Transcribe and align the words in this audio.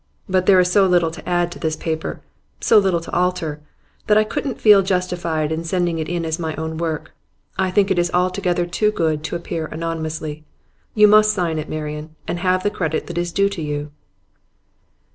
But 0.27 0.47
there 0.47 0.59
is 0.59 0.71
so 0.71 0.87
little 0.87 1.11
to 1.11 1.29
add 1.29 1.51
to 1.51 1.59
this 1.59 1.75
paper 1.75 2.21
so 2.59 2.79
little 2.79 3.01
to 3.01 3.13
alter 3.13 3.61
that 4.07 4.17
I 4.17 4.23
couldn't 4.23 4.59
feel 4.59 4.81
justified 4.81 5.51
in 5.51 5.63
sending 5.63 5.99
it 5.99 6.09
as 6.09 6.39
my 6.39 6.55
own 6.55 6.79
work. 6.79 7.13
I 7.59 7.69
think 7.69 7.91
it 7.91 7.99
is 7.99 8.09
altogether 8.11 8.65
too 8.65 8.89
good 8.91 9.23
to 9.25 9.35
appear 9.35 9.67
anonymously. 9.67 10.43
You 10.95 11.07
must 11.07 11.33
sign 11.35 11.59
it, 11.59 11.69
Marian, 11.69 12.15
and 12.27 12.39
have 12.39 12.63
the 12.63 12.71
credit 12.71 13.05
that 13.05 13.17
is 13.19 13.31
due 13.31 13.49
to 13.49 13.61
you. 13.61 13.91